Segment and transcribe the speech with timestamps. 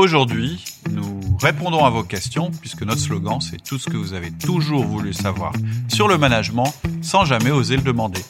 [0.00, 4.30] Aujourd'hui, nous répondons à vos questions puisque notre slogan c'est tout ce que vous avez
[4.30, 5.52] toujours voulu savoir
[5.88, 8.22] sur le management sans jamais oser le demander.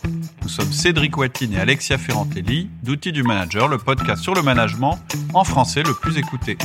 [0.43, 4.99] Nous sommes Cédric Watine et Alexia Ferrantelli d'Outils du Manager, le podcast sur le management
[5.33, 6.59] en français le plus écouté.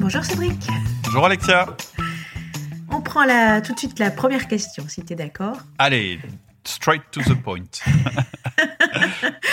[0.00, 0.66] Bonjour Cédric.
[1.04, 1.68] Bonjour Alexia.
[2.90, 5.58] On prend la, tout de suite la première question, si tu es d'accord.
[5.78, 6.18] Allez,
[6.64, 7.80] straight to the point.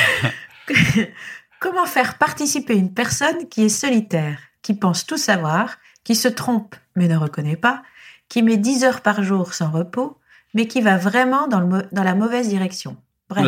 [1.62, 6.75] Comment faire participer une personne qui est solitaire, qui pense tout savoir, qui se trompe
[6.96, 7.84] mais ne reconnaît pas,
[8.29, 10.18] qui met 10 heures par jour sans repos,
[10.56, 12.97] mais qui va vraiment dans, le, dans la mauvaise direction?
[13.29, 13.46] Bref,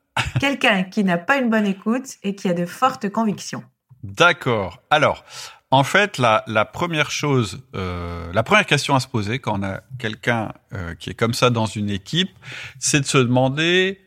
[0.40, 3.62] quelqu'un qui n'a pas une bonne écoute et qui a de fortes convictions.
[4.02, 4.82] D'accord.
[4.90, 5.24] Alors,
[5.70, 9.62] en fait, la, la première chose, euh, la première question à se poser quand on
[9.62, 12.36] a quelqu'un euh, qui est comme ça dans une équipe,
[12.80, 14.00] c'est de se demander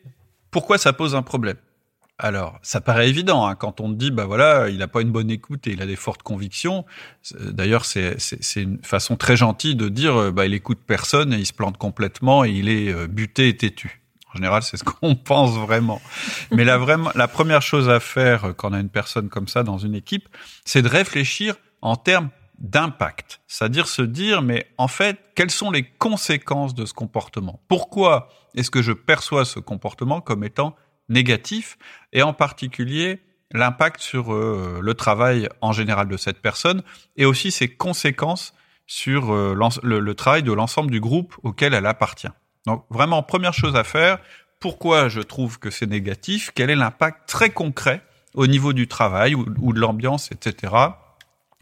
[0.52, 1.56] pourquoi ça pose un problème.
[2.18, 5.12] Alors, ça paraît évident hein, quand on te dit, bah voilà, il n'a pas une
[5.12, 6.86] bonne écoute et il a des fortes convictions.
[7.42, 8.16] D'ailleurs, c'est
[8.56, 11.78] une façon très gentille de dire, euh, bah il écoute personne et il se plante
[11.78, 14.02] complètement et il est euh, buté et têtu.
[14.31, 16.02] En général, c'est ce qu'on pense vraiment.
[16.52, 19.64] Mais la, vraiment, la première chose à faire quand on a une personne comme ça
[19.64, 20.30] dans une équipe,
[20.64, 23.42] c'est de réfléchir en termes d'impact.
[23.48, 27.59] C'est-à-dire se dire, mais en fait, quelles sont les conséquences de ce comportement?
[27.67, 30.76] Pourquoi est-ce que je perçois ce comportement comme étant
[31.09, 31.78] négatif
[32.14, 36.84] et en particulier l'impact sur euh, le travail en général de cette personne
[37.16, 38.53] et aussi ses conséquences
[38.88, 42.30] sur euh, le, travail de l'ensemble du groupe auquel elle appartient.
[42.66, 44.20] Donc vraiment, première chose à faire,
[44.59, 48.02] pourquoi je trouve que c'est négatif, quel est l'impact très concret
[48.33, 50.73] au niveau du travail ou, ou de l'ambiance, etc.,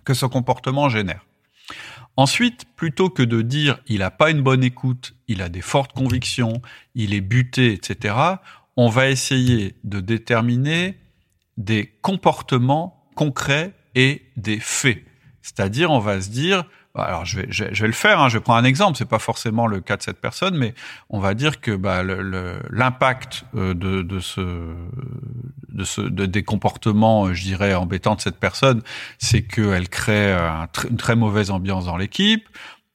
[0.05, 1.25] que ce comportement génère.
[2.15, 5.93] Ensuite, plutôt que de dire il n'a pas une bonne écoute, il a des fortes
[5.93, 6.61] convictions,
[6.93, 8.15] il est buté, etc.,
[8.77, 10.97] on va essayer de déterminer
[11.57, 15.03] des comportements concrets et des faits.
[15.41, 16.65] C'est-à-dire, on va se dire,
[16.95, 19.19] alors je vais, je, vais le faire, hein, je vais prendre un exemple, c'est pas
[19.19, 20.73] forcément le cas de cette personne, mais
[21.09, 24.75] on va dire que bah, l'impact euh, de, de, ce,
[25.69, 28.81] de, ce, de, des comportements, euh, je dirais, embêtants de cette personne,
[29.17, 30.33] c'est qu'elle crée
[30.89, 32.47] une très mauvaise ambiance dans l'équipe.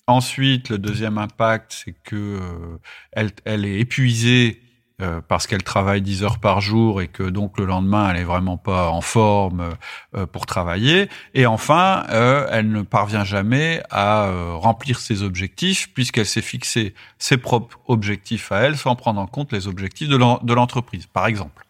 [0.07, 2.79] Ensuite, le deuxième impact, c'est que euh,
[3.13, 4.63] elle, elle est épuisée
[5.01, 8.25] euh, parce qu'elle travaille 10 heures par jour et que donc le lendemain elle est
[8.25, 9.77] vraiment pas en forme
[10.17, 11.09] euh, pour travailler.
[11.35, 17.37] Et enfin euh, elle ne parvient jamais à remplir ses objectifs puisqu'elle s'est fixé ses
[17.37, 21.65] propres objectifs à elle sans prendre en compte les objectifs de l'entreprise par exemple.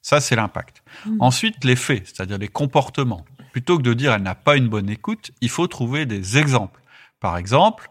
[0.00, 0.82] Ça c'est l'impact.
[1.04, 1.16] Mmh.
[1.20, 3.26] ensuite les faits c'est-à-dire les comportements.
[3.52, 6.80] Plutôt que de dire elle n'a pas une bonne écoute il faut trouver des exemples.
[7.20, 7.90] Par exemple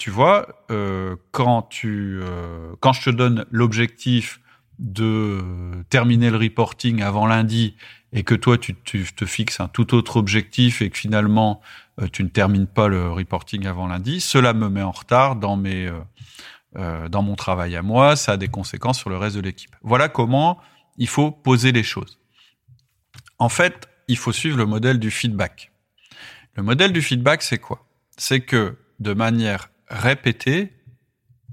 [0.00, 4.40] tu vois, euh, quand tu, euh, quand je te donne l'objectif
[4.78, 5.42] de
[5.90, 7.76] terminer le reporting avant lundi
[8.14, 11.60] et que toi tu, te fixes un tout autre objectif et que finalement
[12.00, 15.56] euh, tu ne termines pas le reporting avant lundi, cela me met en retard dans
[15.56, 15.92] mes
[16.74, 19.74] dans mon travail à moi, ça a des conséquences sur le reste de l'équipe.
[19.82, 20.58] Voilà comment
[20.98, 22.20] il faut poser les choses.
[23.40, 25.72] En fait, il faut suivre le modèle du feedback.
[26.54, 27.84] Le modèle du feedback, c'est quoi?
[28.16, 30.72] C'est que de manière répétée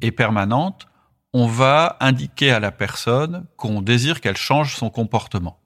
[0.02, 0.88] et permanente,
[1.34, 5.60] on va indiquer à la personne qu'on désire qu'elle change son comportement.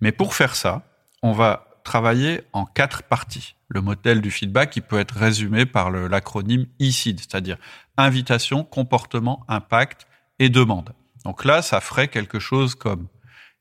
[0.00, 0.82] Mais pour faire ça,
[1.22, 3.54] on va travailler en quatre parties.
[3.68, 7.56] Le modèle du feedback qui peut être résumé par l'acronyme ICID, c'est-à-dire
[7.96, 10.06] invitation, comportement, impact
[10.38, 10.92] et demande.
[11.24, 13.08] Donc là, ça ferait quelque chose comme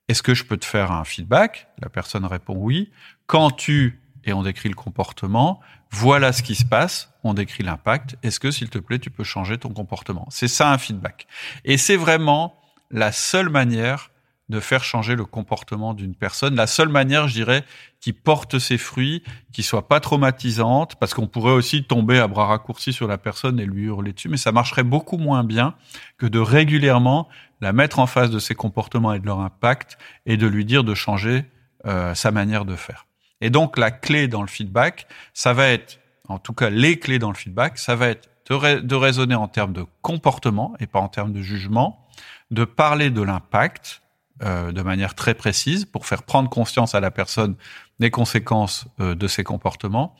[0.10, 1.68] est-ce que je peux te faire un feedback?
[1.82, 2.92] La personne répond oui.
[3.26, 5.60] Quand tu et on décrit le comportement.
[5.96, 8.18] Voilà ce qui se passe, on décrit l'impact.
[8.24, 10.26] Est-ce que, s'il te plaît, tu peux changer ton comportement?
[10.32, 11.28] C'est ça un feedback.
[11.66, 12.60] Et c'est vraiment
[12.90, 14.10] la seule manière
[14.50, 16.56] de faire changer le comportement d'une personne.
[16.56, 17.64] La seule manière, je dirais,
[18.00, 19.22] qui porte ses fruits,
[19.52, 23.60] qui soit pas traumatisante, parce qu'on pourrait aussi tomber à bras raccourcis sur la personne
[23.60, 25.76] et lui hurler dessus, mais ça marcherait beaucoup moins bien
[26.18, 27.30] que de régulièrement
[27.62, 30.84] la mettre en face de ses comportements et de leur impact et de lui dire
[30.84, 31.46] de changer
[31.86, 33.06] euh, sa manière de faire.
[33.44, 37.20] Et donc la clé dans le feedback, ça va être, en tout cas les clés
[37.20, 41.10] dans le feedback, ça va être de, raisonner en termes de comportement et pas en
[41.10, 42.08] termes de jugement,
[42.52, 44.02] de parler de l'impact
[44.44, 47.56] euh, de manière très précise pour faire prendre conscience à la personne
[48.00, 50.16] des conséquences euh, de ses comportements.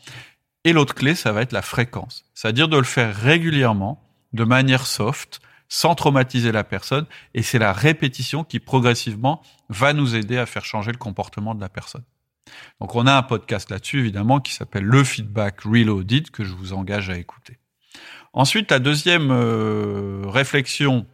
[0.66, 4.04] Et l'autre clé, ça va être la fréquence, c'est-à-dire de le faire régulièrement,
[4.34, 5.40] de manière soft,
[5.70, 7.06] sans traumatiser la personne.
[7.34, 11.62] Et c'est la répétition qui progressivement va nous aider à faire changer le comportement de
[11.62, 12.04] la personne.
[12.80, 16.74] Donc on a un podcast là-dessus, évidemment, qui s'appelle Le Feedback Reloaded, que je vous
[16.74, 17.58] engage à écouter.
[18.34, 21.06] Ensuite, la deuxième euh, réflexion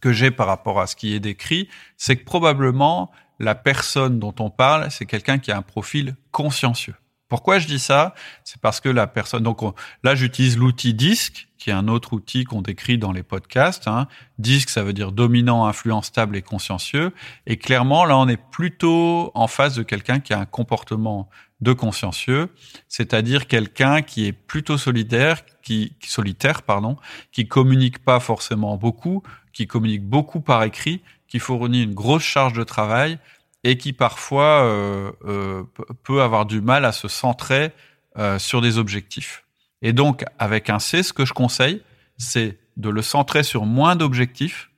[0.00, 4.34] que j'ai par rapport à ce qui est décrit, c'est que probablement la personne dont
[4.38, 6.94] on parle, c'est quelqu'un qui a un profil consciencieux.
[7.30, 8.12] Pourquoi je dis ça?
[8.42, 9.44] C'est parce que la personne.
[9.44, 9.60] Donc
[10.02, 13.86] là, j'utilise l'outil DISC, qui est un autre outil qu'on décrit dans les podcasts.
[13.86, 14.08] Hein.
[14.38, 17.12] DISC, ça veut dire dominant, influent, stable et consciencieux.
[17.46, 21.30] Et clairement, là, on est plutôt en face de quelqu'un qui a un comportement
[21.60, 22.48] de consciencieux,
[22.88, 26.96] c'est-à-dire quelqu'un qui est plutôt solidaire, qui, solitaire, pardon,
[27.30, 29.22] qui communique pas forcément beaucoup,
[29.52, 33.18] qui communique beaucoup par écrit, qui fournit une grosse charge de travail
[33.64, 35.64] et qui parfois euh, euh,
[36.02, 37.72] peut avoir du mal à se centrer
[38.18, 39.44] euh, sur des objectifs.
[39.82, 41.82] Et donc, avec un C, ce que je conseille,
[42.16, 44.70] c'est de le centrer sur moins d'objectifs,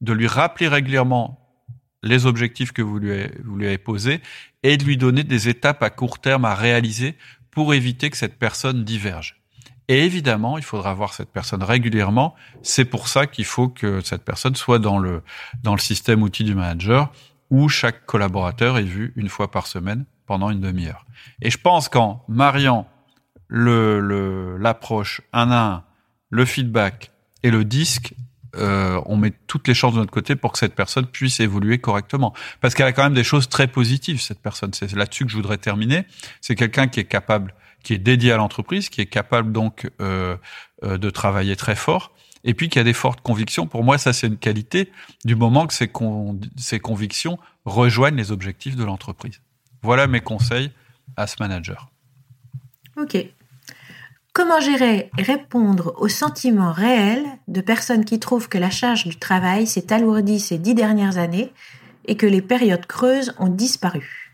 [0.00, 1.38] de lui rappeler régulièrement
[2.02, 4.20] les objectifs que vous lui, avez, vous lui avez posés
[4.62, 7.16] et de lui donner des étapes à court terme à réaliser
[7.50, 9.42] pour éviter que cette personne diverge.
[9.88, 12.34] Et évidemment, il faudra voir cette personne régulièrement.
[12.62, 15.22] C'est pour ça qu'il faut que cette personne soit dans le,
[15.62, 17.12] dans le système outil du manager
[17.52, 21.04] où chaque collaborateur est vu une fois par semaine pendant une demi-heure.
[21.42, 22.88] Et je pense qu'en mariant
[23.46, 25.84] le, l'approche un à un,
[26.30, 27.10] le feedback
[27.42, 28.14] et le disque,
[28.56, 31.76] euh, on met toutes les chances de notre côté pour que cette personne puisse évoluer
[31.76, 32.32] correctement.
[32.62, 34.72] Parce qu'elle a quand même des choses très positives, cette personne.
[34.72, 36.06] C'est là-dessus que je voudrais terminer.
[36.40, 40.38] C'est quelqu'un qui est capable, qui est dédié à l'entreprise, qui est capable donc euh,
[40.84, 42.14] euh, de travailler très fort,
[42.44, 43.66] et puis qui a des fortes convictions.
[43.66, 44.90] Pour moi, ça c'est une qualité
[45.24, 45.90] du moment que ces,
[46.56, 49.40] ces convictions rejoignent les objectifs de l'entreprise.
[49.82, 50.70] Voilà mes conseils
[51.16, 51.90] à ce manager.
[52.96, 53.16] Ok.
[54.32, 59.16] Comment gérer et répondre aux sentiments réels de personnes qui trouvent que la charge du
[59.16, 61.52] travail s'est alourdie ces dix dernières années
[62.06, 64.32] et que les périodes creuses ont disparu?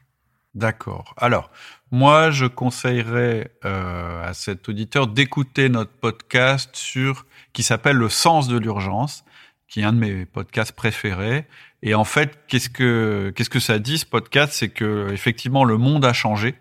[0.55, 1.15] D'accord.
[1.17, 1.51] Alors,
[1.91, 8.49] moi, je conseillerais euh, à cet auditeur d'écouter notre podcast sur qui s'appelle Le sens
[8.49, 9.25] de l'urgence,
[9.69, 11.47] qui est un de mes podcasts préférés.
[11.83, 14.53] Et en fait, qu'est-ce que qu'est-ce que ça dit ce podcast?
[14.53, 16.57] C'est que effectivement le monde a changé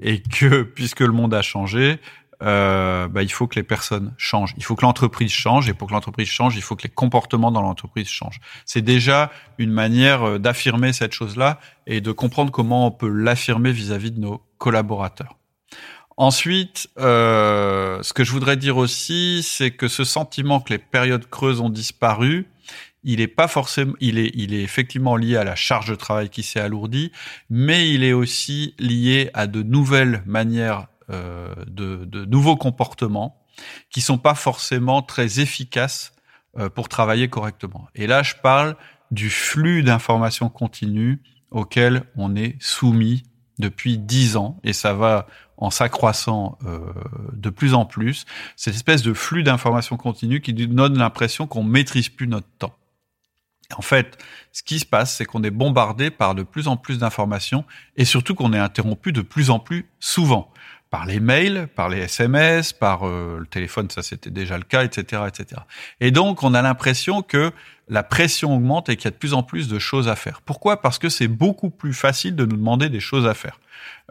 [0.00, 1.98] et que puisque le monde a changé,
[2.42, 4.54] euh, bah, il faut que les personnes changent.
[4.56, 5.68] Il faut que l'entreprise change.
[5.68, 8.40] Et pour que l'entreprise change, il faut que les comportements dans l'entreprise changent.
[8.64, 13.72] C'est déjà une manière euh, d'affirmer cette chose-là et de comprendre comment on peut l'affirmer
[13.72, 15.37] vis-à-vis de nos collaborateurs.
[16.18, 21.30] Ensuite, euh, ce que je voudrais dire aussi, c'est que ce sentiment que les périodes
[21.30, 22.48] creuses ont disparu,
[23.04, 26.28] il est pas forcément, il est, il est effectivement lié à la charge de travail
[26.28, 27.12] qui s'est alourdie,
[27.50, 33.40] mais il est aussi lié à de nouvelles manières euh, de, de, nouveaux comportements
[33.88, 36.14] qui sont pas forcément très efficaces
[36.58, 37.86] euh, pour travailler correctement.
[37.94, 38.74] Et là, je parle
[39.12, 41.22] du flux d'informations continues
[41.52, 43.22] auquel on est soumis
[43.58, 45.26] depuis dix ans, et ça va
[45.56, 46.78] en s'accroissant euh,
[47.32, 48.24] de plus en plus,
[48.56, 52.74] cette espèce de flux d'informations continues qui donne l'impression qu'on maîtrise plus notre temps.
[53.76, 54.16] En fait,
[54.52, 57.64] ce qui se passe, c'est qu'on est bombardé par de plus en plus d'informations
[57.96, 60.50] et surtout qu'on est interrompu de plus en plus souvent
[60.90, 64.84] par les mails, par les SMS, par euh, le téléphone, ça c'était déjà le cas,
[64.84, 65.60] etc., etc.
[66.00, 67.52] Et donc on a l'impression que
[67.88, 70.42] la pression augmente et qu'il y a de plus en plus de choses à faire.
[70.42, 70.80] Pourquoi?
[70.80, 73.60] Parce que c'est beaucoup plus facile de nous demander des choses à faire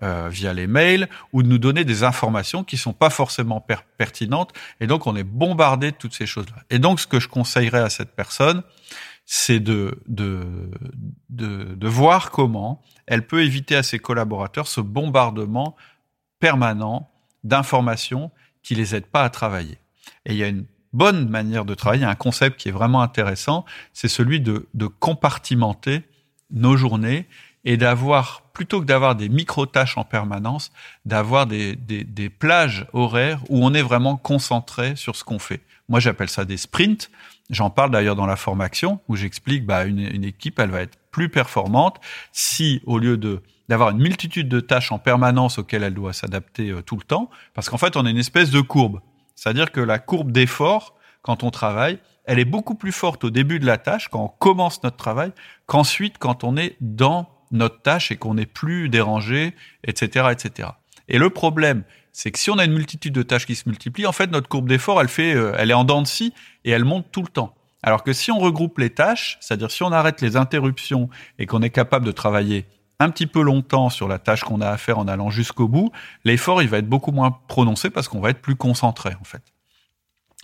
[0.03, 3.65] euh, via les mails ou de nous donner des informations qui sont pas forcément
[3.97, 4.53] pertinentes.
[4.79, 6.63] Et donc on est bombardé de toutes ces choses-là.
[6.69, 8.63] Et donc ce que je conseillerais à cette personne,
[9.25, 10.71] c'est de, de,
[11.29, 15.75] de, de voir comment elle peut éviter à ses collaborateurs ce bombardement
[16.39, 17.11] permanent
[17.43, 18.31] d'informations
[18.63, 19.77] qui les aident pas à travailler.
[20.25, 20.65] Et il y a une
[20.97, 26.01] bonne manière de travailler, un concept qui est vraiment intéressant, c'est celui de, de compartimenter
[26.51, 27.27] nos journées
[27.65, 30.71] et d'avoir, plutôt que d'avoir des micro-tâches en permanence,
[31.05, 35.61] d'avoir des, des, des, plages horaires où on est vraiment concentré sur ce qu'on fait.
[35.87, 37.11] Moi, j'appelle ça des sprints.
[37.49, 40.97] J'en parle d'ailleurs dans la formation où j'explique, bah, une, une équipe, elle va être
[41.11, 41.97] plus performante
[42.31, 46.69] si, au lieu de d'avoir une multitude de tâches en permanence auxquelles elle doit s'adapter
[46.69, 49.01] euh, tout le temps, parce qu'en fait, on a une espèce de courbe.
[49.37, 53.59] C'est-à-dire que la courbe d'effort, quand on travaille, elle est beaucoup plus forte au début
[53.59, 55.31] de la tâche, quand on commence notre travail,
[55.67, 59.53] qu'ensuite quand on est dans notre tâche et qu'on n'est plus dérangé,
[59.85, 60.69] etc., etc.
[61.07, 64.07] Et le problème, c'est que si on a une multitude de tâches qui se multiplient,
[64.07, 66.33] en fait, notre courbe d'effort, elle fait, euh, elle est en dents de scie
[66.65, 67.53] et elle monte tout le temps.
[67.83, 71.61] Alors que si on regroupe les tâches, c'est-à-dire si on arrête les interruptions et qu'on
[71.61, 72.65] est capable de travailler
[72.99, 75.91] un petit peu longtemps sur la tâche qu'on a à faire en allant jusqu'au bout,
[76.23, 79.43] l'effort il va être beaucoup moins prononcé parce qu'on va être plus concentré en fait.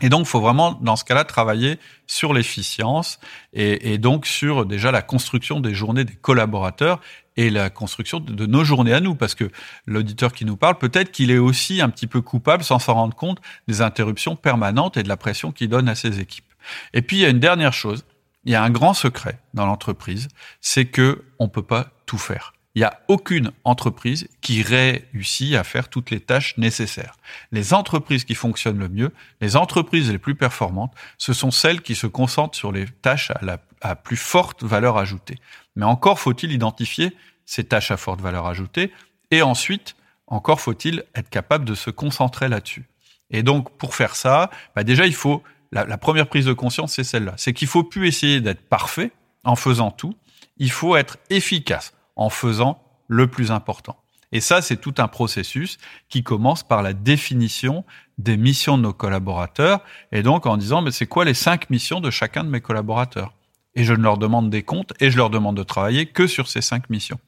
[0.01, 3.19] Et donc, il faut vraiment, dans ce cas-là, travailler sur l'efficience
[3.53, 6.99] et, donc sur déjà la construction des journées des collaborateurs
[7.37, 9.49] et la construction de, de nos journées à nous, parce que
[9.85, 13.15] l'auditeur qui nous parle, peut-être qu'il est aussi un petit peu coupable, sans s'en rendre
[13.15, 16.51] compte, des interruptions permanentes et de la pression qu'il donne à ses équipes.
[16.93, 18.03] Et puis, il y a une dernière chose,
[18.45, 20.27] il y a un grand secret dans l'entreprise,
[20.61, 22.53] c'est que on peut pas tout faire.
[22.75, 27.17] Il n'y a aucune entreprise qui réussit à faire toutes les tâches nécessaires.
[27.51, 31.93] Les entreprises qui fonctionnent le mieux, les entreprises les plus performantes, ce sont celles qui
[31.93, 35.37] se concentrent sur les tâches à la plus forte valeur ajoutée.
[35.75, 38.91] Mais encore faut-il identifier ces tâches à forte valeur ajoutée
[39.29, 39.95] et ensuite,
[40.27, 42.85] encore faut-il être capable de se concentrer là-dessus.
[43.29, 47.03] Et donc, pour faire ça, bah déjà, il faut la, première prise de conscience, c'est
[47.03, 47.33] celle-là.
[47.37, 49.11] C'est qu'il faut plus essayer d'être parfait
[49.43, 50.13] en faisant tout.
[50.57, 53.97] Il faut être efficace en faisant le plus important.
[54.31, 55.77] Et ça, c'est tout un processus
[56.09, 57.85] qui commence par la définition
[58.17, 62.01] des missions de nos collaborateurs et donc en disant, mais c'est quoi les cinq missions
[62.01, 63.33] de chacun de mes collaborateurs?
[63.75, 66.47] Et je ne leur demande des comptes et je leur demande de travailler que sur
[66.47, 67.19] ces cinq missions.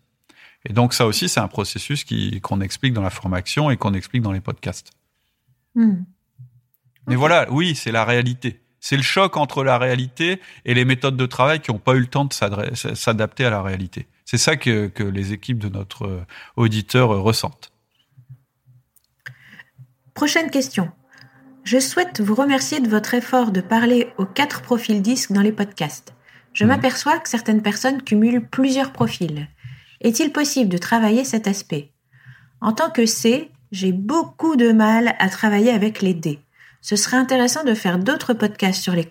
[0.66, 2.06] Et donc ça aussi, c'est un processus
[2.42, 4.92] qu'on explique dans la formation et qu'on explique dans les podcasts.
[5.76, 6.04] Hmm.
[7.08, 8.62] Mais voilà, oui, c'est la réalité.
[8.80, 12.00] C'est le choc entre la réalité et les méthodes de travail qui n'ont pas eu
[12.00, 14.08] le temps de s'adapter à la réalité.
[14.26, 17.72] C'est ça que, que, les équipes de notre euh, auditeur euh, ressentent.
[20.14, 20.92] Prochaine question.
[21.64, 25.52] Je souhaite vous remercier de votre effort de parler aux quatre profils disques dans les
[25.52, 26.14] podcasts.
[26.54, 26.70] Je Mhm.
[26.70, 29.48] m'aperçois que certaines personnes cumulent plusieurs profils.
[30.02, 31.92] Est-il possible de travailler cet aspect?
[32.62, 36.40] En tant que C, j'ai beaucoup de mal à travailler avec les D.
[36.86, 39.10] Ce serait intéressant de faire d'autres podcasts sur les,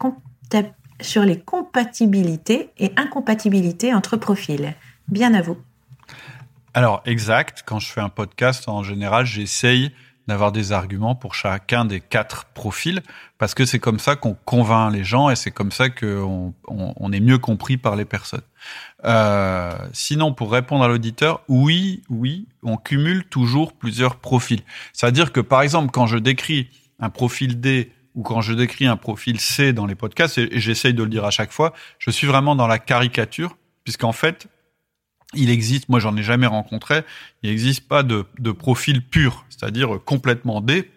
[1.01, 4.77] sur les compatibilités et incompatibilités entre profils.
[5.09, 5.57] Bien à vous.
[6.73, 7.65] Alors, exact.
[7.67, 9.91] Quand je fais un podcast, en général, j'essaye
[10.29, 13.03] d'avoir des arguments pour chacun des quatre profils,
[13.39, 16.95] parce que c'est comme ça qu'on convainc les gens et c'est comme ça qu'on on,
[16.97, 18.45] on est mieux compris par les personnes.
[19.05, 24.63] Euh, sinon, pour répondre à l'auditeur, oui, oui, on cumule toujours plusieurs profils.
[24.93, 26.71] C'est-à-dire que, par exemple, quand je décris
[27.05, 30.95] un profil D ou quand je décris un profil C dans les podcasts, et, j'essaye
[30.95, 34.47] de le dire à chaque fois, je suis vraiment dans la caricature, puisqu'en fait,
[35.35, 37.03] il existe, moi j'en ai jamais rencontré,
[37.43, 40.91] il n'existe pas de, de profil pur, c'est-à-dire complètement D,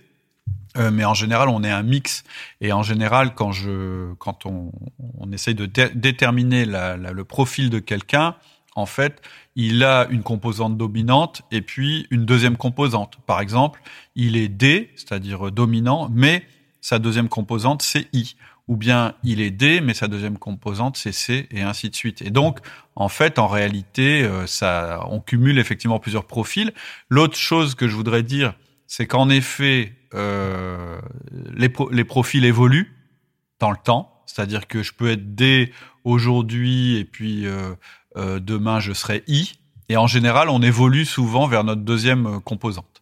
[0.77, 2.23] euh, mais en général on est un mix.
[2.61, 4.71] Et en général, quand je, quand on,
[5.17, 8.35] on essaye de dé déterminer le profil de quelqu'un,
[8.77, 9.21] en fait,
[9.55, 13.17] il a une composante dominante et puis une deuxième composante.
[13.25, 13.81] Par exemple,
[14.15, 16.43] il est D, c'est-à-dire dominant, mais
[16.79, 18.35] sa deuxième composante c'est I
[18.67, 22.21] ou bien il est D, mais sa deuxième composante c'est C, et ainsi de suite.
[22.21, 22.59] Et donc,
[22.95, 26.71] en fait, en réalité, euh, ça, on cumule effectivement plusieurs profils.
[27.09, 28.53] L'autre chose que je voudrais dire,
[28.85, 30.99] c'est qu'en effet, euh,
[31.31, 32.93] les, pro les profils évoluent
[33.59, 34.13] dans le temps.
[34.27, 35.71] C'est-à-dire que je peux être D
[36.03, 37.73] aujourd'hui et puis euh,
[38.15, 39.53] euh, demain je serai I.
[39.89, 43.01] Et en général, on évolue souvent vers notre deuxième composante.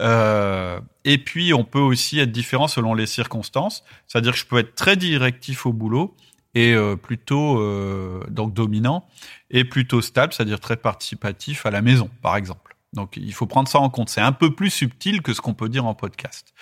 [0.00, 3.84] Euh, et puis, on peut aussi être différent selon les circonstances.
[4.06, 6.14] C'est-à-dire que je peux être très directif au boulot
[6.54, 9.06] et euh, plutôt euh, donc dominant
[9.50, 12.76] et plutôt stable, c'est-à-dire très participatif à la maison, par exemple.
[12.94, 14.08] Donc, il faut prendre ça en compte.
[14.08, 16.54] C'est un peu plus subtil que ce qu'on peut dire en podcast.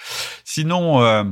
[0.44, 1.24] Sinon, euh,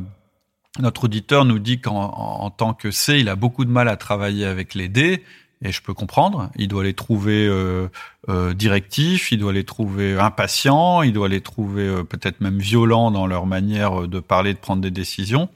[0.78, 3.88] notre auditeur nous dit qu'en en, en tant que C, il a beaucoup de mal
[3.88, 5.24] à travailler avec les D.
[5.64, 6.50] Et je peux comprendre.
[6.56, 7.88] Il doit les trouver euh,
[8.28, 13.10] euh, directifs, il doit les trouver impatients, il doit les trouver euh, peut-être même violents
[13.10, 15.48] dans leur manière de parler, de prendre des décisions.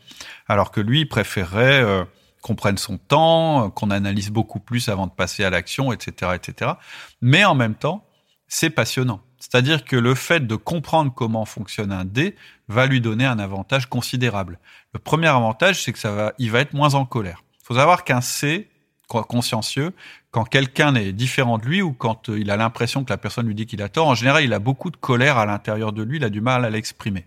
[0.48, 2.06] Alors que lui, il préférerait
[2.40, 6.72] qu'on prenne son temps, qu'on analyse beaucoup plus avant de passer à l'action, etc., etc.
[7.20, 8.06] Mais en même temps,
[8.48, 9.20] c'est passionnant.
[9.38, 12.34] C'est-à-dire que le fait de comprendre comment fonctionne un dé
[12.68, 14.58] va lui donner un avantage considérable.
[14.94, 17.44] Le premier avantage, c'est que ça va, il va être moins en colère.
[17.60, 18.68] Il faut savoir qu'un C,
[19.08, 19.92] consciencieux,
[20.30, 23.54] quand quelqu'un est différent de lui ou quand il a l'impression que la personne lui
[23.54, 26.18] dit qu'il a tort, en général, il a beaucoup de colère à l'intérieur de lui,
[26.18, 27.26] il a du mal à l'exprimer.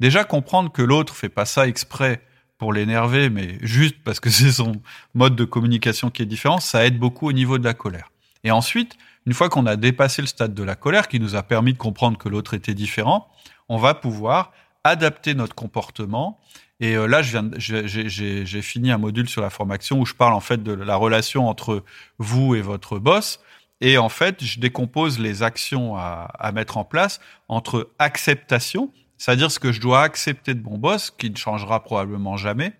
[0.00, 2.22] Déjà comprendre que l'autre fait pas ça exprès
[2.56, 4.72] pour l'énerver, mais juste parce que c'est son
[5.14, 8.10] mode de communication qui est différent, ça aide beaucoup au niveau de la colère.
[8.42, 8.96] Et ensuite,
[9.26, 11.78] une fois qu'on a dépassé le stade de la colère, qui nous a permis de
[11.78, 13.28] comprendre que l'autre était différent,
[13.68, 14.52] on va pouvoir
[14.84, 16.38] adapter notre comportement
[16.80, 20.62] et euh, là, j'ai fini un module sur la formation où je parle en fait
[20.62, 21.84] de la relation entre
[22.18, 23.40] vous et votre boss.
[23.82, 29.50] Et en fait, je décompose les actions à, à mettre en place entre acceptation, c'est-à-dire
[29.50, 32.72] ce que je dois accepter de mon boss, qui ne changera probablement jamais,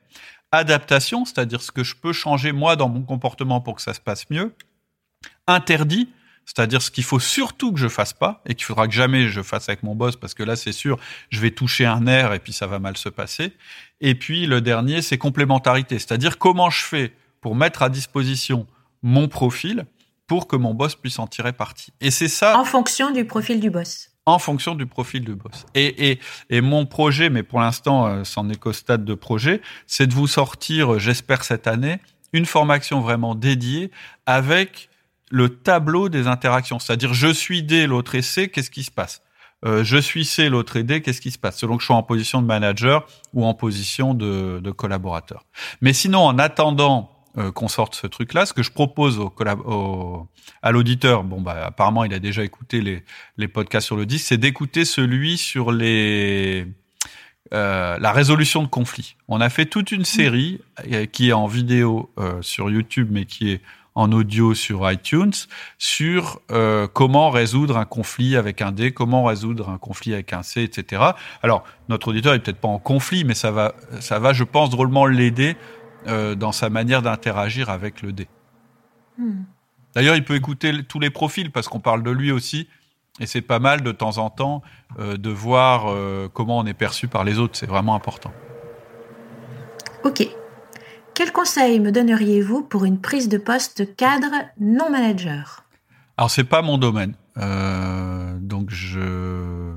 [0.53, 4.01] adaptation, c'est-à-dire ce que je peux changer moi dans mon comportement pour que ça se
[4.01, 4.55] passe mieux,
[5.47, 6.11] interdit,
[6.53, 9.41] c'est-à-dire ce qu'il faut surtout que je fasse pas et qu'il faudra que jamais je
[9.41, 12.41] fasse avec mon boss parce que là c'est sûr je vais toucher un nerf et
[12.41, 13.53] puis ça va mal se passer.
[14.01, 18.67] Et puis le dernier c'est complémentarité, c'est-à-dire comment je fais pour mettre à disposition
[19.05, 19.87] mon profil
[20.27, 21.93] pour que mon boss puisse en tirer parti.
[22.01, 24.11] Et c'est ça en fonction du profil du boss.
[24.27, 25.67] En fonction du profil du boss.
[25.77, 29.63] Et, et, et mon projet, mais pour l'instant, euh, c'en est qu'au stade de projet,
[29.87, 32.01] c'est de vous sortir, j'espère cette année,
[32.33, 33.91] une formation vraiment dédiée
[34.27, 34.90] avec
[35.31, 36.79] le tableau des interactions.
[36.79, 39.23] C'est-à-dire, je suis D, l'autre est C, qu'est-ce qui se passe?
[39.65, 41.59] Euh, Je suis C, l'autre est D, qu'est-ce qui se passe?
[41.59, 45.47] Selon que je sois en position de manager ou en position de, de collaborateur.
[45.81, 49.33] Mais sinon, en attendant euh, qu'on sorte ce truc-là, ce que je propose au,
[49.65, 50.29] au
[50.63, 53.05] à l'auditeur, bon bah apparemment il a déjà écouté les,
[53.37, 56.67] les podcasts sur le disque, c'est d'écouter celui sur les
[57.53, 59.17] euh, la résolution de conflits.
[59.29, 60.61] On a fait toute une série
[60.93, 63.61] euh, qui est en vidéo euh, sur YouTube, mais qui est
[63.95, 65.33] en audio sur iTunes,
[65.79, 66.41] sur
[66.93, 71.03] comment résoudre un conflit avec un D, comment résoudre un conflit avec un C, etc.
[71.43, 74.71] Alors, notre auditeur est peut-être pas en conflit, mais ça va, ça va, je pense,
[74.71, 75.57] drôlement l'aider
[76.07, 78.29] dans sa manière d'interagir avec le D.
[79.19, 79.43] Hmm.
[79.95, 82.69] D'ailleurs, il peut écouter tous les profils parce qu'on parle de lui aussi.
[83.19, 84.63] Et c'est pas mal de temps en temps
[84.99, 87.57] euh, de voir euh, comment on est perçu par les autres.
[87.57, 88.33] C'est vraiment important.
[90.05, 90.27] Ok.
[91.21, 95.67] Quel conseil me donneriez-vous pour une prise de poste cadre non manager?
[96.17, 99.75] Alors c'est pas mon domaine, euh, donc je.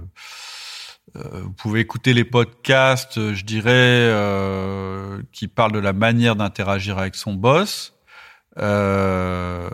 [1.14, 4.10] vous pouvez écouter les podcasts, je dirais,
[5.34, 7.94] qui parlent de la manière d'interagir avec son boss.
[8.58, 9.70] Euh,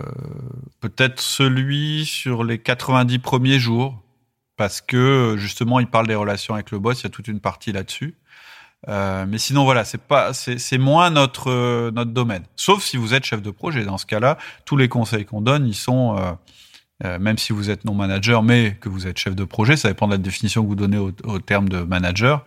[0.80, 4.02] peut-être celui sur les 90 premiers jours,
[4.58, 7.02] parce que justement, il parle des relations avec le boss.
[7.02, 8.18] Il y a toute une partie là-dessus.
[8.88, 12.44] Euh, mais sinon, voilà, c'est pas, c'est moins notre notre domaine.
[12.56, 13.84] Sauf si vous êtes chef de projet.
[13.84, 16.32] Dans ce cas-là, tous les conseils qu'on donne, ils sont euh,
[17.06, 19.88] euh, même si vous êtes non manager, mais que vous êtes chef de projet, ça
[19.88, 22.46] dépend de la définition que vous donnez au, terme de manager.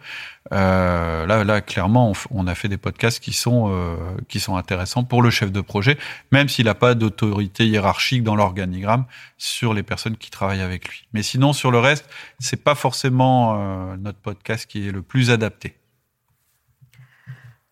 [0.53, 3.97] Euh, là, là, clairement, on, a fait des podcasts qui sont euh,
[4.29, 5.97] qui sont intéressants pour le chef de projet,
[6.33, 9.07] même s'il n'a pas d'autorité hiérarchique dans l'organigramme
[9.39, 11.05] sur les personnes qui travaillent avec lui.
[11.15, 12.07] Mais sinon, sur le reste,
[12.39, 15.77] c'est pas forcément euh, notre podcast qui est le plus adapté.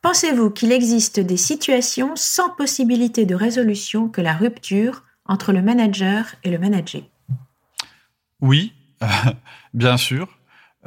[0.02, 6.34] Pensez-vous qu'il existe des situations sans possibilité de résolution que la rupture entre le manager
[6.42, 7.02] et le manager?
[8.40, 8.72] Oui,
[9.74, 10.28] bien sûr.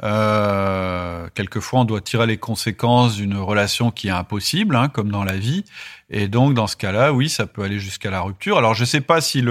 [0.02, 5.22] Euh, quelquefois, on doit tirer les conséquences d'une relation qui est impossible, hein, comme dans
[5.22, 5.64] la vie.
[6.10, 8.58] Et donc, dans ce cas-là, oui, ça peut aller jusqu'à la rupture.
[8.58, 9.44] Alors, je ne sais pas si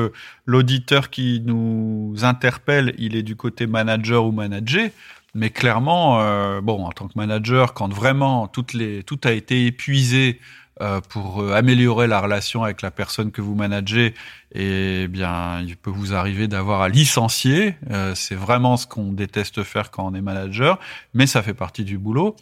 [0.45, 4.89] l'auditeur qui nous interpelle, il est du côté manager ou manager,
[5.33, 9.65] mais clairement, euh, bon, en tant que manager, quand vraiment toutes les tout a été
[9.65, 10.39] épuisé
[10.81, 14.15] euh, pour euh, améliorer la relation avec la personne que vous managez,
[14.55, 17.75] eh bien, il peut vous arriver d'avoir à licencier.
[17.91, 20.79] Euh, c'est vraiment ce qu'on déteste faire quand on est manager,
[21.13, 22.35] mais ça fait partie du boulot.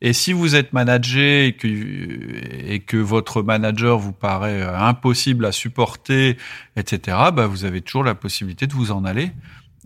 [0.00, 5.52] Et si vous êtes manager et que, et que votre manager vous paraît impossible à
[5.52, 6.36] supporter,
[6.74, 9.30] etc., bah, vous avez toujours la possibilité de vous en aller.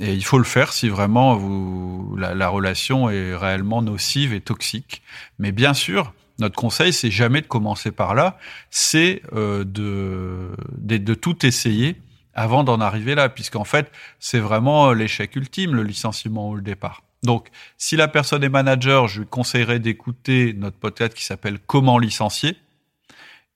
[0.01, 4.41] Et il faut le faire si vraiment vous, la, la relation est réellement nocive et
[4.41, 5.03] toxique.
[5.39, 8.39] Mais bien sûr, notre conseil, c'est jamais de commencer par là,
[8.71, 12.01] c'est euh, de, de, tout essayer
[12.33, 17.03] avant d'en arriver là, puisqu'en fait, c'est vraiment l'échec ultime, le licenciement ou le départ.
[17.23, 21.99] Donc, si la personne est manager, je lui conseillerais d'écouter notre podcast qui s'appelle Comment
[21.99, 22.57] licencier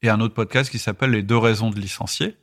[0.03, 2.37] et un autre podcast qui s'appelle Les deux raisons de licencier.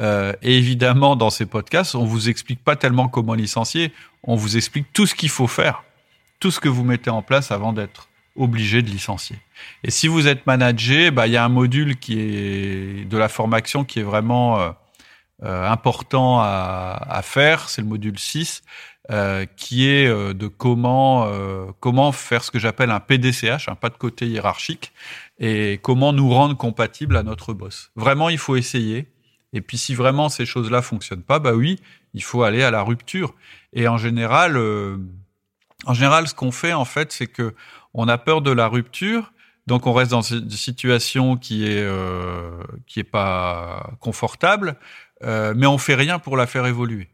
[0.00, 4.56] Euh, et évidemment, dans ces podcasts, on vous explique pas tellement comment licencier, on vous
[4.56, 5.84] explique tout ce qu'il faut faire,
[6.40, 9.36] tout ce que vous mettez en place avant d'être obligé de licencier.
[9.82, 13.28] Et si vous êtes manager, bah, il y a un module qui est de la
[13.28, 14.70] formation qui est vraiment euh,
[15.42, 18.62] euh, important à, à faire, c'est le module 6,
[19.10, 23.74] euh, qui est euh, de comment euh, comment faire ce que j'appelle un PDCH, un
[23.74, 24.92] pas de côté hiérarchique,
[25.38, 27.90] et comment nous rendre compatibles à notre boss.
[27.96, 29.08] Vraiment, il faut essayer.
[29.52, 31.80] Et puis, si vraiment ces choses-là fonctionnent pas, bah oui,
[32.14, 33.34] il faut aller à la rupture.
[33.72, 34.56] Et en général,
[35.86, 37.54] en général, ce qu'on fait en fait, c'est que
[37.94, 39.32] on a peur de la rupture,
[39.66, 44.76] donc on reste dans une situation qui est euh, qui est pas confortable,
[45.24, 47.08] euh, mais on fait rien pour la faire évoluer.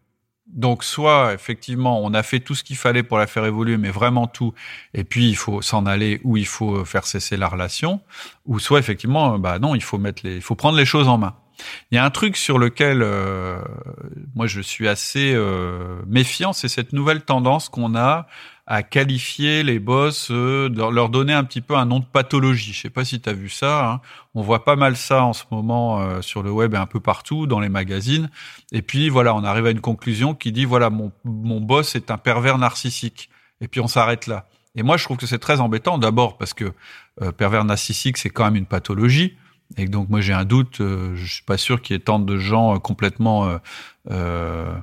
[0.47, 3.91] Donc soit effectivement on a fait tout ce qu'il fallait pour la faire évoluer, mais
[3.91, 4.55] vraiment tout,
[4.93, 8.01] et puis il faut s'en aller ou il faut faire cesser la relation,
[8.47, 11.19] ou soit effectivement bah non il faut mettre les, il faut prendre les choses en
[11.19, 11.35] main.
[11.91, 13.61] Il y a un truc sur lequel euh,
[14.35, 18.27] moi je suis assez euh, méfiant, c'est cette nouvelle tendance qu'on a
[18.67, 22.73] à qualifier les boss, euh, leur donner un petit peu un nom de pathologie.
[22.73, 23.91] Je sais pas si tu as vu ça.
[23.91, 24.01] Hein.
[24.35, 27.01] On voit pas mal ça en ce moment euh, sur le web et un peu
[27.01, 28.31] partout dans les magazines.
[28.73, 32.11] Et puis voilà, on arrive à une conclusion qui dit voilà mon mon boss est
[32.11, 33.29] un pervers narcissique.
[33.61, 34.47] Et puis on s'arrête là.
[34.77, 35.99] Et moi je trouve que c'est très embêtant.
[35.99, 36.73] D'abord parce que
[37.21, 39.37] euh, pervers narcissique c'est quand même une pathologie.
[39.77, 42.19] Et donc moi j'ai un doute, euh, je suis pas sûr qu'il y ait tant
[42.19, 43.59] de gens euh, complètement, euh,
[44.11, 44.75] euh,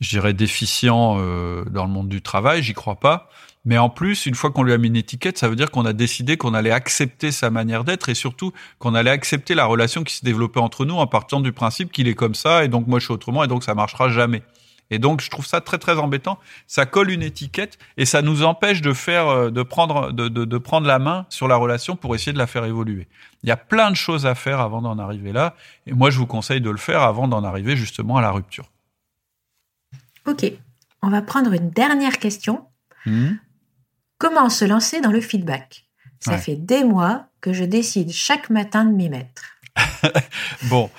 [0.00, 3.28] je dirais, déficients euh, dans le monde du travail, j'y crois pas.
[3.66, 5.84] Mais en plus, une fois qu'on lui a mis une étiquette, ça veut dire qu'on
[5.84, 10.02] a décidé qu'on allait accepter sa manière d'être et surtout qu'on allait accepter la relation
[10.02, 12.86] qui s'est développée entre nous en partant du principe qu'il est comme ça et donc
[12.86, 14.42] moi je suis autrement et donc ça marchera jamais.
[14.90, 16.38] Et donc, je trouve ça très très embêtant.
[16.66, 20.44] Ça colle une étiquette et ça nous empêche de faire, euh, de prendre, de, de,
[20.44, 23.06] de prendre la main sur la relation pour essayer de la faire évoluer.
[23.42, 25.54] Il y a plein de choses à faire avant d'en arriver là.
[25.86, 28.70] Et moi, je vous conseille de le faire avant d'en arriver justement à la rupture.
[30.26, 30.44] Ok,
[31.02, 32.66] on va prendre une dernière question.
[33.06, 33.30] Mmh.
[34.18, 35.86] Comment se lancer dans le feedback?
[36.18, 36.38] Ça Ouais.
[36.38, 39.42] fait des mois que je décide chaque matin de m'y mettre.
[40.64, 40.90] Bon,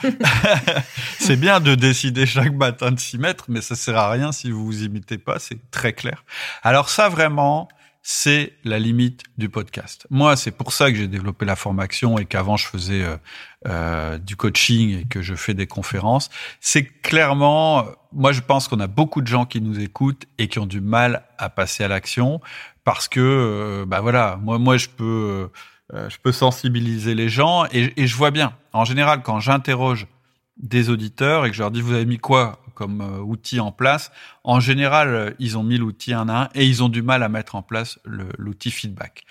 [1.20, 4.52] c'est bien de décider chaque matin de s'y mettre, mais ça sert à rien si
[4.52, 6.24] vous vous imitez pas, c'est très clair.
[6.64, 7.70] Alors ça vraiment,
[8.04, 10.08] c'est la limite du podcast.
[10.10, 13.18] Moi, c'est pour ça que j'ai développé la formation et qu'avant je faisais euh,
[13.68, 16.30] euh, du coaching et que je fais des conférences.
[16.60, 20.58] C'est clairement, moi je pense qu'on a beaucoup de gens qui nous écoutent et qui
[20.60, 22.42] ont du mal à passer à l'action
[22.84, 25.50] parce que, euh, bah voilà, moi, moi je peux.
[25.94, 28.54] Euh, je peux sensibiliser les gens et, je vois bien.
[28.74, 30.08] En général, quand j'interroge
[30.58, 33.72] des auditeurs et que je leur dis vous avez mis quoi comme euh, outil en
[33.72, 34.12] place,
[34.44, 37.24] en général, euh, ils ont mis l'outil un à un et ils ont du mal
[37.24, 39.24] à mettre en place l'outil feedback.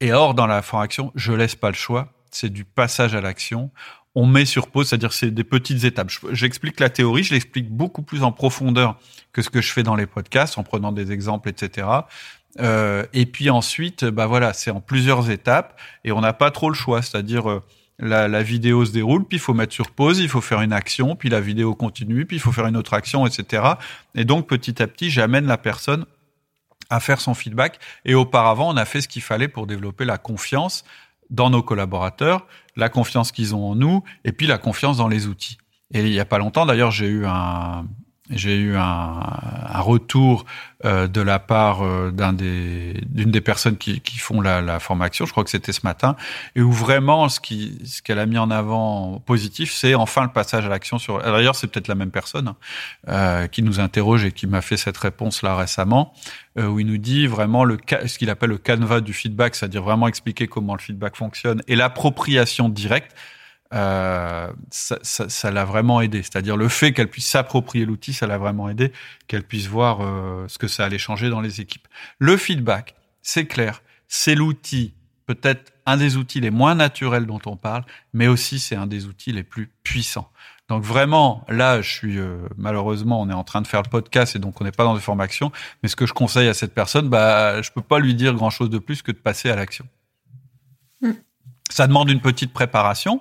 [0.00, 2.12] Et or, dans la formation, je laisse pas le choix.
[2.30, 3.70] C'est du passage à l'action.
[4.14, 6.10] On met sur pause, c'est-à-dire c'est des petites étapes.
[6.10, 8.96] Je- J'explique la théorie, je l'explique beaucoup plus en profondeur
[9.32, 11.86] que ce que je fais dans les podcasts, en prenant des exemples, etc.
[12.60, 16.68] Euh, et puis ensuite, bah voilà, c'est en plusieurs étapes et on n'a pas trop
[16.68, 17.02] le choix.
[17.02, 17.62] C'est-à-dire euh,
[17.98, 20.72] la, la vidéo se déroule, puis il faut mettre sur pause, il faut faire une
[20.72, 23.62] action, puis la vidéo continue, puis il faut faire une autre action, etc.
[24.14, 26.06] Et donc petit à petit, j'amène la personne
[26.90, 27.78] à faire son feedback.
[28.04, 30.84] Et auparavant, on a fait ce qu'il fallait pour développer la confiance
[31.30, 35.26] dans nos collaborateurs, la confiance qu'ils ont en nous, et puis la confiance dans les
[35.26, 35.58] outils.
[35.92, 37.86] Et il y a pas longtemps, d'ailleurs, j'ai eu un
[38.30, 40.46] j'ai eu un, un retour
[40.84, 45.26] euh, de la part euh, des d'une des personnes qui, qui font la, la formation,
[45.26, 46.16] je crois que c'était ce matin,
[46.56, 50.30] et où vraiment ce qui ce qu'elle a mis en avant positif, c'est enfin le
[50.30, 51.22] passage à l'action sur.
[51.22, 52.56] D'ailleurs, c'est peut-être la même personne hein,
[53.08, 56.14] euh, qui nous interroge et qui m'a fait cette réponse là récemment,
[56.58, 59.82] euh, où il nous dit vraiment le ce qu'il appelle le canevas du feedback, c'est-à-dire
[59.82, 63.14] vraiment expliquer comment le feedback fonctionne et l'appropriation directe.
[63.74, 66.22] Euh, ça, l'a vraiment aidé.
[66.22, 68.92] C'est-à-dire le fait qu'elle puisse s'approprier l'outil, ça l'a vraiment aidé,
[69.26, 71.88] qu'elle puisse voir euh, ce que ça allait changer dans les équipes.
[72.18, 74.94] Le feedback, c'est clair, c'est l'outil,
[75.26, 79.06] peut-être un des outils les moins naturels dont on parle, mais aussi c'est un des
[79.06, 80.30] outils les plus puissants.
[80.68, 84.36] Donc vraiment, là, je suis euh, malheureusement, on est en train de faire le podcast
[84.36, 85.52] et donc on n'est pas dans des formations.
[85.82, 88.50] Mais ce que je conseille à cette personne, bah, je peux pas lui dire grand
[88.50, 89.86] chose de plus que de passer à l'action.
[91.02, 91.10] Mm.
[91.70, 93.20] Ça demande une petite préparation.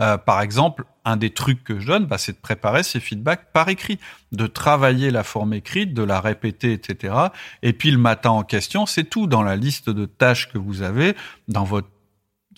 [0.00, 3.52] Euh, par exemple, un des trucs que je donne, bah, c'est de préparer ces feedbacks
[3.52, 3.98] par écrit,
[4.32, 7.14] de travailler la forme écrite, de la répéter, etc.
[7.62, 10.82] Et puis le matin en question, c'est tout dans la liste de tâches que vous
[10.82, 11.16] avez,
[11.48, 11.88] dans votre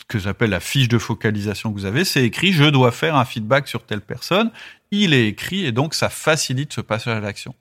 [0.00, 3.16] ce que j'appelle la fiche de focalisation que vous avez, c'est écrit je dois faire
[3.16, 4.50] un feedback sur telle personne.
[4.90, 7.55] Il est écrit et donc ça facilite ce passage à l'action.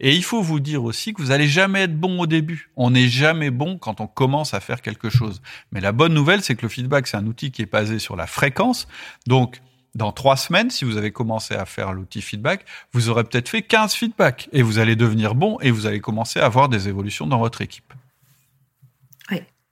[0.00, 2.70] Et il faut vous dire aussi que vous allez jamais être bon au début.
[2.76, 5.42] On n'est jamais bon quand on commence à faire quelque chose.
[5.72, 8.16] Mais la bonne nouvelle, c'est que le feedback, c'est un outil qui est basé sur
[8.16, 8.88] la fréquence.
[9.26, 9.60] Donc,
[9.94, 13.62] dans trois semaines, si vous avez commencé à faire l'outil feedback, vous aurez peut-être fait
[13.62, 17.26] 15 feedbacks et vous allez devenir bon et vous allez commencer à avoir des évolutions
[17.26, 17.92] dans votre équipe.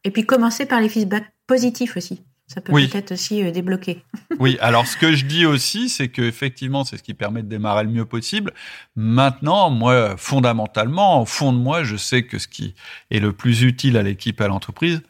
[0.04, 2.22] Et puis commencer par les feedbacks positifs aussi.
[2.52, 2.88] Ça peut Oui.
[2.88, 4.02] peut-être aussi euh, débloquer.
[4.40, 7.48] Oui, alors ce que je dis aussi, c'est que effectivement, c'est ce qui permet de
[7.48, 8.52] démarrer le mieux possible.
[8.96, 12.74] Maintenant, moi, fondamentalement, au fond de moi, je sais que ce qui
[13.10, 15.02] est le plus utile à l'équipe, à l'entreprise,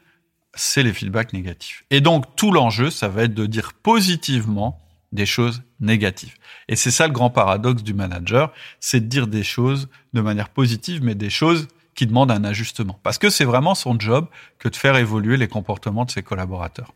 [0.54, 1.84] c'est les feedbacks négatifs.
[1.90, 4.80] Et donc, tout l'enjeu, ça va être de dire positivement
[5.12, 6.34] des choses négatives.
[6.68, 10.48] Et c'est ça le grand paradoxe du manager, c'est de dire des choses de manière
[10.50, 12.98] positive, mais des choses qui demandent un ajustement.
[13.02, 14.26] Parce que c'est vraiment son job
[14.58, 16.92] que de faire évoluer les comportements de ses collaborateurs.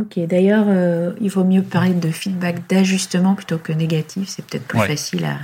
[0.00, 4.28] Ok, d'ailleurs, euh, il vaut mieux parler de feedback d'ajustement plutôt que négatif.
[4.28, 4.88] C'est peut-être plus Ouais.
[4.88, 5.36] facile à.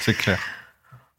[0.00, 0.38] C'est clair.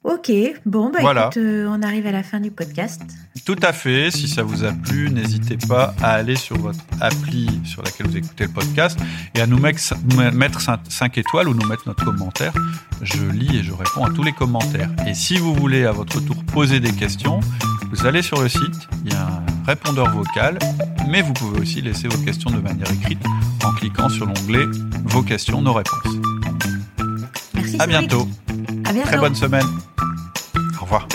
[0.04, 0.32] Ok,
[0.65, 1.26] bon, bah Voilà.
[1.26, 3.04] écoute, euh, on arrive à la fin du podcast.
[3.46, 4.10] Tout à fait.
[4.10, 8.17] Si ça vous a plu, n'hésitez pas à aller sur votre appli sur laquelle vous
[8.17, 9.00] écoutez le podcast
[9.36, 12.52] et à nous mettre 5 étoiles ou nous mettre notre commentaire.
[13.04, 14.89] Je lis et je réponds à tous les commentaires.
[15.06, 17.39] Et si vous voulez à votre tour poser des questions,
[17.91, 20.58] vous allez sur le site, il y a un répondeur vocal,
[21.08, 23.20] mais vous pouvez aussi laisser vos questions de manière écrite
[23.64, 24.66] en cliquant sur l'onglet
[25.06, 26.16] Vos questions, nos réponses.
[27.54, 27.76] Merci.
[27.80, 28.28] À bientôt.
[28.86, 29.08] À bientôt.
[29.08, 29.68] Très bonne semaine.
[30.80, 31.08] Au revoir.